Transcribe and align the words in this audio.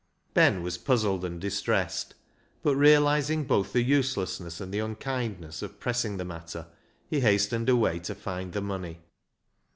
Ben 0.33 0.63
was 0.63 0.79
puzzled 0.79 1.23
and 1.23 1.39
distressed, 1.39 2.15
but 2.63 2.75
realising 2.75 3.43
both 3.43 3.71
the 3.71 3.83
uselessness 3.83 4.59
and 4.59 4.73
the 4.73 4.79
unkindness 4.79 5.61
of 5.61 5.79
pressing 5.79 6.17
the 6.17 6.25
matter, 6.25 6.65
he 7.07 7.19
hastened 7.19 7.69
away 7.69 7.99
to 7.99 8.15
find 8.15 8.53
the 8.53 8.61
money. 8.61 9.01